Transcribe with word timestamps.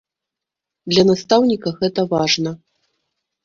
Для 0.93 1.03
настаўніка 1.11 1.77
гэта 1.79 2.09
важна. 2.17 2.59